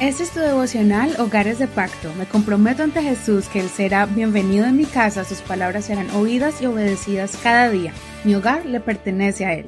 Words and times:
Este 0.00 0.22
es 0.22 0.30
tu 0.30 0.40
devocional 0.40 1.14
Hogares 1.20 1.58
de 1.58 1.68
Pacto. 1.68 2.10
Me 2.16 2.26
comprometo 2.26 2.82
ante 2.82 3.02
Jesús 3.02 3.48
que 3.48 3.60
Él 3.60 3.68
será 3.68 4.06
bienvenido 4.06 4.64
en 4.64 4.78
mi 4.78 4.86
casa, 4.86 5.24
sus 5.24 5.42
palabras 5.42 5.84
serán 5.84 6.08
oídas 6.12 6.62
y 6.62 6.64
obedecidas 6.64 7.36
cada 7.42 7.68
día. 7.68 7.92
Mi 8.24 8.34
hogar 8.34 8.64
le 8.64 8.80
pertenece 8.80 9.44
a 9.44 9.52
Él. 9.52 9.66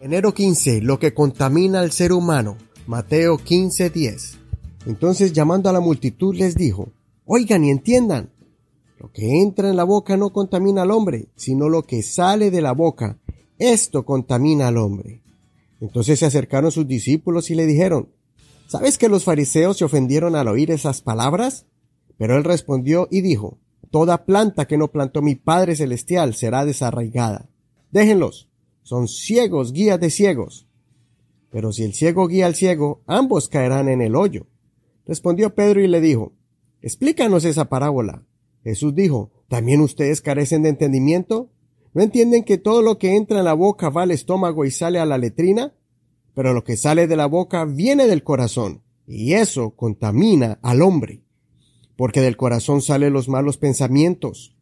Enero 0.00 0.32
15. 0.32 0.80
Lo 0.80 0.98
que 0.98 1.12
contamina 1.12 1.80
al 1.80 1.92
ser 1.92 2.14
humano. 2.14 2.56
Mateo 2.86 3.36
15:10. 3.36 4.38
Entonces 4.86 5.34
llamando 5.34 5.68
a 5.68 5.74
la 5.74 5.80
multitud 5.80 6.34
les 6.34 6.54
dijo, 6.54 6.88
Oigan 7.26 7.62
y 7.62 7.70
entiendan, 7.70 8.30
lo 8.98 9.12
que 9.12 9.42
entra 9.42 9.68
en 9.68 9.76
la 9.76 9.84
boca 9.84 10.16
no 10.16 10.30
contamina 10.30 10.80
al 10.80 10.92
hombre, 10.92 11.28
sino 11.36 11.68
lo 11.68 11.82
que 11.82 12.02
sale 12.02 12.50
de 12.50 12.62
la 12.62 12.72
boca, 12.72 13.18
esto 13.58 14.06
contamina 14.06 14.68
al 14.68 14.78
hombre. 14.78 15.22
Entonces 15.82 16.20
se 16.20 16.26
acercaron 16.26 16.70
sus 16.70 16.86
discípulos 16.86 17.50
y 17.50 17.56
le 17.56 17.66
dijeron, 17.66 18.08
¿Sabes 18.68 18.98
que 18.98 19.08
los 19.08 19.24
fariseos 19.24 19.76
se 19.76 19.84
ofendieron 19.84 20.36
al 20.36 20.46
oír 20.46 20.70
esas 20.70 21.02
palabras? 21.02 21.66
Pero 22.16 22.36
él 22.36 22.44
respondió 22.44 23.08
y 23.10 23.20
dijo, 23.20 23.58
Toda 23.90 24.24
planta 24.24 24.66
que 24.66 24.78
no 24.78 24.92
plantó 24.92 25.22
mi 25.22 25.34
Padre 25.34 25.74
Celestial 25.74 26.36
será 26.36 26.64
desarraigada. 26.64 27.50
Déjenlos, 27.90 28.48
son 28.84 29.08
ciegos 29.08 29.72
guías 29.72 29.98
de 29.98 30.10
ciegos. 30.10 30.68
Pero 31.50 31.72
si 31.72 31.82
el 31.82 31.94
ciego 31.94 32.28
guía 32.28 32.46
al 32.46 32.54
ciego, 32.54 33.02
ambos 33.08 33.48
caerán 33.48 33.88
en 33.88 34.02
el 34.02 34.14
hoyo. 34.14 34.46
Respondió 35.04 35.52
Pedro 35.56 35.80
y 35.82 35.88
le 35.88 36.00
dijo, 36.00 36.32
Explícanos 36.80 37.44
esa 37.44 37.68
parábola. 37.68 38.22
Jesús 38.62 38.94
dijo, 38.94 39.32
¿también 39.48 39.80
ustedes 39.80 40.20
carecen 40.20 40.62
de 40.62 40.68
entendimiento? 40.68 41.50
¿No 41.94 42.02
entienden 42.02 42.44
que 42.44 42.58
todo 42.58 42.80
lo 42.80 42.98
que 42.98 43.16
entra 43.16 43.38
en 43.38 43.44
la 43.44 43.52
boca 43.52 43.90
va 43.90 44.02
al 44.02 44.10
estómago 44.10 44.64
y 44.64 44.70
sale 44.70 44.98
a 44.98 45.06
la 45.06 45.18
letrina? 45.18 45.74
Pero 46.34 46.54
lo 46.54 46.64
que 46.64 46.76
sale 46.76 47.06
de 47.06 47.16
la 47.16 47.26
boca 47.26 47.64
viene 47.66 48.06
del 48.06 48.24
corazón, 48.24 48.82
y 49.06 49.34
eso 49.34 49.76
contamina 49.76 50.58
al 50.62 50.80
hombre. 50.80 51.22
Porque 51.96 52.22
del 52.22 52.38
corazón 52.38 52.80
salen 52.80 53.12
los 53.12 53.28
malos 53.28 53.58
pensamientos, 53.58 54.56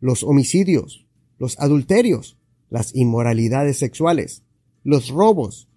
los 0.00 0.22
homicidios, 0.22 1.06
los 1.38 1.58
adulterios, 1.58 2.36
las 2.68 2.94
inmoralidades 2.94 3.78
sexuales, 3.78 4.42
los 4.84 5.08
robos, 5.08 5.68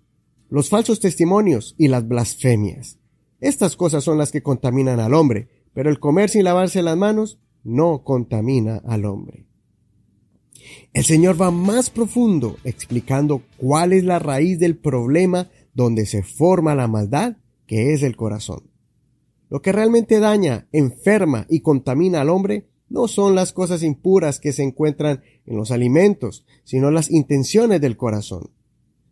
los 0.50 0.70
falsos 0.70 1.00
testimonios 1.00 1.76
y 1.78 1.88
las 1.88 2.06
blasfemias. 2.06 3.00
Estas 3.40 3.78
cosas 3.78 4.04
son 4.04 4.18
las 4.18 4.32
que 4.32 4.44
contaminan 4.44 5.00
al 5.00 5.14
hombre, 5.14 5.48
pero 5.74 5.90
el 5.90 6.00
comer 6.00 6.30
sin 6.30 6.44
lavarse 6.44 6.84
las 6.84 6.98
manos 6.98 7.40
no 7.64 8.04
contamina 8.04 8.82
al 8.86 9.06
hombre. 9.06 9.48
El 10.94 11.06
Señor 11.06 11.42
va 11.42 11.52
más 11.52 11.90
profundo 11.90 12.58
explicando 12.64 13.44
cuál 13.58 13.94
es 13.94 14.04
la 14.04 14.20
raíz 14.20 14.60
del 14.60 14.78
problema 14.78 15.50
donde 15.74 16.06
se 16.06 16.24
forma 16.24 16.76
la 16.76 16.88
maldad, 16.88 17.38
que 17.66 17.94
es 17.94 18.04
el 18.04 18.16
corazón. 18.16 18.70
Lo 19.50 19.62
que 19.62 19.72
realmente 19.72 20.20
daña, 20.20 20.68
enferma 20.72 21.46
y 21.50 21.62
contamina 21.62 22.22
al 22.22 22.30
hombre 22.30 22.68
no 22.90 23.08
son 23.08 23.36
las 23.36 23.54
cosas 23.54 23.84
impuras 23.84 24.40
que 24.40 24.52
se 24.52 24.64
encuentran 24.64 25.22
en 25.46 25.56
los 25.56 25.72
alimentos, 25.72 26.46
sino 26.64 26.92
las 26.92 27.10
intenciones 27.10 27.80
del 27.80 27.96
corazón. 27.96 28.52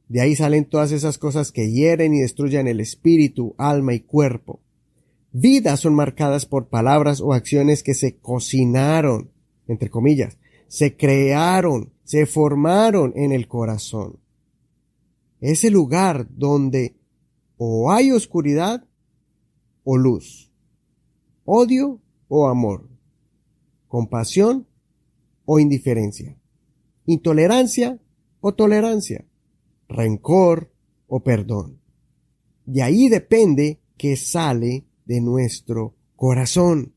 De 0.10 0.22
ahí 0.22 0.36
salen 0.36 0.66
todas 0.66 0.92
esas 0.92 1.18
cosas 1.18 1.52
que 1.52 1.72
hieren 1.72 2.14
y 2.14 2.22
destruyen 2.22 2.68
el 2.68 2.82
espíritu, 2.82 3.56
alma 3.58 3.94
y 3.94 4.02
cuerpo. 4.02 4.60
Vidas 5.32 5.82
son 5.82 5.94
marcadas 5.94 6.46
por 6.46 6.68
palabras 6.68 7.22
o 7.22 7.34
acciones 7.34 7.84
que 7.84 7.94
se 7.94 8.18
cocinaron, 8.18 9.32
entre 9.68 9.90
comillas, 9.90 10.38
se 10.70 10.96
crearon, 10.96 11.92
se 12.04 12.26
formaron 12.28 13.12
en 13.16 13.32
el 13.34 13.48
corazón. 13.48 14.20
Es 15.42 15.64
el 15.64 15.74
lugar 15.74 16.28
donde 16.30 16.96
o 17.58 17.92
hay 17.92 18.12
oscuridad 18.12 18.86
o 19.84 19.98
luz, 19.98 20.52
odio 21.44 22.00
o 22.28 22.48
amor, 22.48 22.88
compasión 23.88 24.68
o 25.44 25.60
indiferencia, 25.60 26.38
intolerancia 27.06 28.00
o 28.40 28.54
tolerancia, 28.54 29.26
rencor 29.88 30.72
o 31.08 31.22
perdón. 31.22 31.82
De 32.66 32.84
ahí 32.84 33.10
depende 33.10 33.82
que 33.98 34.16
sale 34.16 34.86
de 35.06 35.20
nuestro 35.20 35.96
corazón. 36.16 36.94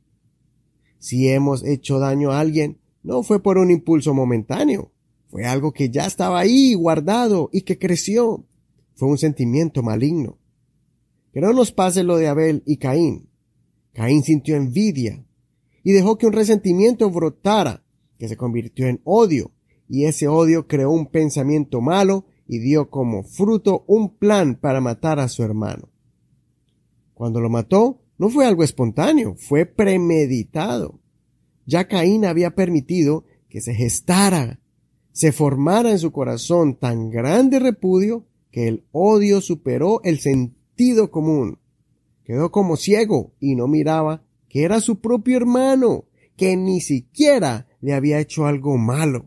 Si 0.99 1.29
hemos 1.29 1.65
hecho 1.65 1.99
daño 1.99 2.31
a 2.31 2.41
alguien, 2.41 2.82
no 3.03 3.23
fue 3.23 3.43
por 3.43 3.59
un 3.59 3.71
impulso 3.71 4.15
momentáneo, 4.15 4.93
fue 5.33 5.47
algo 5.47 5.73
que 5.73 5.89
ya 5.89 6.07
estaba 6.07 6.41
ahí 6.41 6.75
guardado 6.75 7.49
y 7.55 7.63
que 7.63 7.79
creció. 7.79 8.45
Fue 8.95 9.09
un 9.09 9.17
sentimiento 9.17 9.83
maligno. 9.83 10.37
Que 11.33 11.41
no 11.41 11.55
nos 11.55 11.73
pase 11.73 12.03
lo 12.05 12.19
de 12.19 12.29
Abel 12.29 12.63
y 12.67 12.77
Caín. 12.77 13.31
Caín 13.95 14.23
sintió 14.23 14.57
envidia 14.57 15.25
y 15.83 15.93
dejó 15.93 16.19
que 16.19 16.27
un 16.27 16.35
resentimiento 16.35 17.11
brotara, 17.11 17.83
que 18.19 18.29
se 18.29 18.37
convirtió 18.37 18.87
en 18.87 19.01
odio, 19.05 19.53
y 19.89 20.05
ese 20.05 20.29
odio 20.29 20.67
creó 20.67 20.91
un 20.91 21.07
pensamiento 21.07 21.81
malo 21.81 22.27
y 22.47 22.59
dio 22.59 22.91
como 22.91 23.23
fruto 23.23 23.85
un 23.87 24.15
plan 24.15 24.55
para 24.55 24.83
matar 24.83 25.19
a 25.19 25.29
su 25.29 25.43
hermano. 25.43 25.89
Cuando 27.15 27.41
lo 27.41 27.49
mató, 27.49 28.03
no 28.19 28.29
fue 28.29 28.47
algo 28.47 28.63
espontáneo, 28.63 29.35
fue 29.35 29.65
premeditado. 29.65 31.01
Ya 31.67 31.89
Caín 31.89 32.25
había 32.25 32.55
permitido 32.55 33.25
que 33.49 33.61
se 33.61 33.75
gestara, 33.75 34.61
se 35.13 35.33
formara 35.33 35.91
en 35.91 35.99
su 35.99 36.11
corazón 36.11 36.75
tan 36.75 37.11
grande 37.11 37.59
repudio 37.59 38.25
que 38.51 38.69
el 38.69 38.85
odio 38.93 39.41
superó 39.41 40.01
el 40.05 40.21
sentido 40.21 41.11
común. 41.11 41.59
Quedó 42.25 42.51
como 42.51 42.77
ciego 42.77 43.33
y 43.41 43.55
no 43.55 43.69
miraba 43.69 44.23
que 44.49 44.65
era 44.65 44.81
su 44.81 45.01
propio 45.01 45.37
hermano, 45.37 46.05
que 46.37 46.57
ni 46.57 46.81
siquiera 46.81 47.67
le 47.81 47.95
había 47.95 48.21
hecho 48.21 48.47
algo 48.47 48.77
malo. 48.77 49.27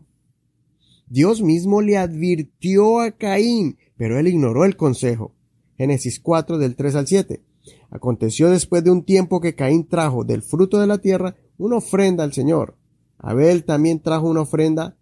Dios 1.08 1.42
mismo 1.42 1.82
le 1.82 1.96
advirtió 1.96 3.00
a 3.00 3.12
Caín, 3.12 3.78
pero 3.96 4.18
él 4.18 4.28
ignoró 4.28 4.64
el 4.64 4.76
consejo. 4.76 5.34
Génesis 5.76 6.20
4 6.20 6.58
del 6.58 6.74
3 6.74 6.94
al 6.96 7.06
7. 7.06 7.42
Aconteció 7.90 8.50
después 8.50 8.82
de 8.82 8.90
un 8.90 9.04
tiempo 9.04 9.40
que 9.40 9.54
Caín 9.54 9.86
trajo 9.86 10.24
del 10.24 10.42
fruto 10.42 10.78
de 10.78 10.86
la 10.86 10.98
tierra 10.98 11.36
una 11.58 11.76
ofrenda 11.76 12.24
al 12.24 12.32
Señor. 12.32 12.76
Abel 13.18 13.64
también 13.64 14.00
trajo 14.00 14.28
una 14.28 14.42
ofrenda 14.42 14.96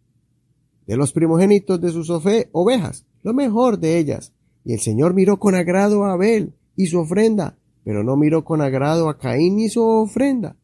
de 0.86 0.96
los 0.96 1.12
primogénitos 1.12 1.80
de 1.80 1.90
sus 1.90 2.10
ovejas, 2.10 3.06
lo 3.22 3.34
mejor 3.34 3.78
de 3.78 3.98
ellas. 3.98 4.32
Y 4.64 4.72
el 4.72 4.80
Señor 4.80 5.14
miró 5.14 5.38
con 5.38 5.54
agrado 5.54 6.04
a 6.04 6.12
Abel 6.12 6.54
y 6.76 6.86
su 6.86 6.98
ofrenda, 6.98 7.58
pero 7.84 8.02
no 8.02 8.16
miró 8.16 8.44
con 8.44 8.60
agrado 8.60 9.08
a 9.08 9.18
Caín 9.18 9.58
y 9.60 9.68
su 9.68 9.82
ofrenda. 9.82 10.56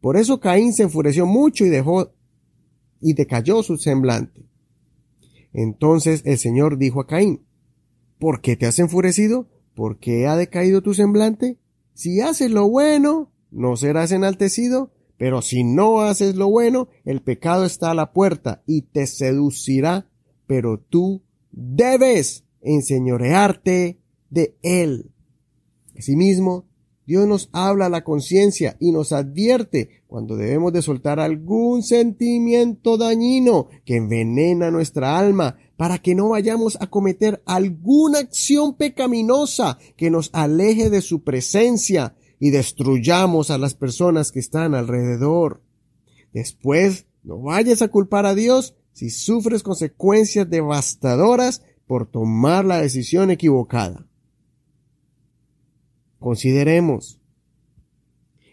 Por 0.00 0.16
eso 0.16 0.40
Caín 0.40 0.72
se 0.72 0.84
enfureció 0.84 1.26
mucho 1.26 1.64
y 1.64 1.68
dejó 1.68 2.12
y 3.00 3.14
decayó 3.14 3.62
su 3.62 3.76
semblante. 3.76 4.46
Entonces 5.52 6.22
el 6.24 6.38
Señor 6.38 6.78
dijo 6.78 7.00
a 7.00 7.06
Caín, 7.06 7.44
¿por 8.18 8.40
qué 8.40 8.56
te 8.56 8.66
has 8.66 8.78
enfurecido? 8.78 9.48
¿Por 9.74 9.98
qué 9.98 10.26
ha 10.26 10.36
decaído 10.36 10.82
tu 10.82 10.94
semblante? 10.94 11.58
Si 11.94 12.20
haces 12.20 12.50
lo 12.50 12.68
bueno, 12.68 13.32
no 13.50 13.76
serás 13.76 14.12
enaltecido, 14.12 14.92
pero 15.22 15.40
si 15.40 15.62
no 15.62 16.00
haces 16.00 16.34
lo 16.34 16.50
bueno, 16.50 16.88
el 17.04 17.22
pecado 17.22 17.64
está 17.64 17.92
a 17.92 17.94
la 17.94 18.12
puerta 18.12 18.64
y 18.66 18.82
te 18.82 19.06
seducirá, 19.06 20.10
pero 20.48 20.80
tú 20.80 21.22
debes 21.52 22.42
enseñorearte 22.60 24.00
de 24.30 24.56
él. 24.62 25.12
Asimismo, 25.96 26.66
Dios 27.06 27.28
nos 27.28 27.50
habla 27.52 27.86
a 27.86 27.88
la 27.88 28.02
conciencia 28.02 28.76
y 28.80 28.90
nos 28.90 29.12
advierte 29.12 30.02
cuando 30.08 30.36
debemos 30.36 30.72
de 30.72 30.82
soltar 30.82 31.20
algún 31.20 31.84
sentimiento 31.84 32.98
dañino 32.98 33.68
que 33.84 33.98
envenena 33.98 34.72
nuestra 34.72 35.16
alma 35.16 35.56
para 35.76 35.98
que 35.98 36.16
no 36.16 36.30
vayamos 36.30 36.76
a 36.80 36.88
cometer 36.88 37.44
alguna 37.46 38.18
acción 38.18 38.74
pecaminosa 38.74 39.78
que 39.96 40.10
nos 40.10 40.30
aleje 40.32 40.90
de 40.90 41.00
su 41.00 41.22
presencia 41.22 42.16
y 42.42 42.50
destruyamos 42.50 43.52
a 43.52 43.58
las 43.58 43.74
personas 43.74 44.32
que 44.32 44.40
están 44.40 44.74
alrededor. 44.74 45.62
Después, 46.32 47.06
no 47.22 47.40
vayas 47.40 47.82
a 47.82 47.88
culpar 47.88 48.26
a 48.26 48.34
Dios 48.34 48.74
si 48.90 49.10
sufres 49.10 49.62
consecuencias 49.62 50.50
devastadoras 50.50 51.62
por 51.86 52.10
tomar 52.10 52.64
la 52.64 52.80
decisión 52.80 53.30
equivocada. 53.30 54.08
Consideremos, 56.18 57.20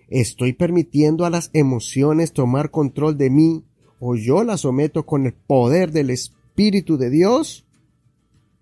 ¿estoy 0.07 0.53
permitiendo 0.53 1.25
a 1.25 1.31
las 1.31 1.49
emociones 1.53 2.31
tomar 2.31 2.69
control 2.69 3.17
de 3.17 3.31
mí 3.31 3.65
o 3.99 4.15
yo 4.15 4.43
las 4.43 4.61
someto 4.61 5.07
con 5.07 5.25
el 5.25 5.33
poder 5.33 5.91
del 5.91 6.11
Espíritu 6.11 6.99
de 6.99 7.09
Dios? 7.09 7.65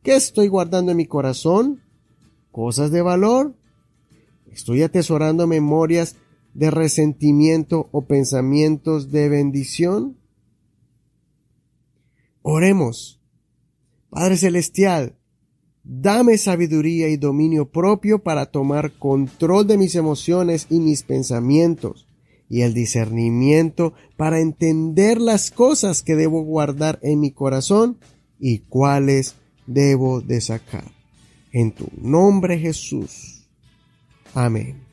¿Qué 0.04 0.16
estoy 0.16 0.48
guardando 0.48 0.92
en 0.92 0.98
mi 0.98 1.06
corazón? 1.06 1.82
¿Cosas 2.50 2.92
de 2.92 3.02
valor? 3.02 3.58
Estoy 4.58 4.82
atesorando 4.82 5.46
memorias 5.46 6.16
de 6.56 6.72
resentimiento 6.72 7.90
o 7.92 8.08
pensamientos 8.08 9.12
de 9.12 9.30
bendición. 9.30 10.18
Oremos. 12.42 13.22
Padre 14.10 14.36
Celestial, 14.36 15.16
Dame 15.84 16.40
sabiduría 16.40 17.08
y 17.08 17.18
dominio 17.18 17.70
propio 17.70 18.24
para 18.24 18.48
tomar 18.48 18.94
control 18.98 19.68
de 19.68 19.78
mis 19.78 19.94
emociones 19.94 20.66
y 20.72 20.80
mis 20.80 21.04
pensamientos, 21.04 22.08
y 22.50 22.62
el 22.64 22.74
discernimiento 22.74 23.94
para 24.18 24.40
entender 24.42 25.22
las 25.22 25.52
cosas 25.52 26.02
que 26.02 26.16
debo 26.16 26.42
guardar 26.42 27.00
en 27.04 27.20
mi 27.20 27.32
corazón 27.32 28.00
y 28.40 28.60
cuáles 28.60 29.36
debo 29.68 30.20
de 30.20 30.42
sacar. 30.42 30.92
En 31.54 31.72
tu 31.72 31.88
nombre 31.96 32.58
Jesús. 32.58 33.37
Amén. 34.46 34.87